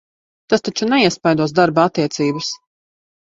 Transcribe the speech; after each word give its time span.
Tas 0.53 0.63
taču 0.67 0.87
neiespaidos 0.93 1.53
darba 1.59 1.85
attiecības? 1.91 2.49